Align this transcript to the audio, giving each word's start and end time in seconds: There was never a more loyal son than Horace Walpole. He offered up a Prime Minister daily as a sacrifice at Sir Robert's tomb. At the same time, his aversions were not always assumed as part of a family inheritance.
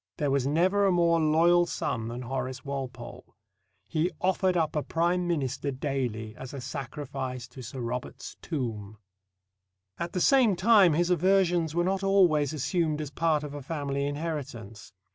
There 0.17 0.31
was 0.31 0.47
never 0.47 0.87
a 0.87 0.91
more 0.91 1.19
loyal 1.19 1.67
son 1.67 2.07
than 2.07 2.23
Horace 2.23 2.65
Walpole. 2.65 3.35
He 3.87 4.09
offered 4.19 4.57
up 4.57 4.75
a 4.75 4.81
Prime 4.81 5.27
Minister 5.27 5.69
daily 5.69 6.35
as 6.37 6.55
a 6.55 6.59
sacrifice 6.59 7.47
at 7.55 7.63
Sir 7.63 7.81
Robert's 7.81 8.35
tomb. 8.41 8.97
At 9.99 10.13
the 10.13 10.19
same 10.19 10.55
time, 10.55 10.93
his 10.93 11.11
aversions 11.11 11.75
were 11.75 11.83
not 11.83 12.01
always 12.01 12.51
assumed 12.51 12.99
as 12.99 13.11
part 13.11 13.43
of 13.43 13.53
a 13.53 13.61
family 13.61 14.07
inheritance. 14.07 14.91